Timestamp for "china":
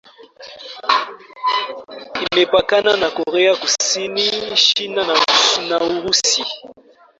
4.63-5.01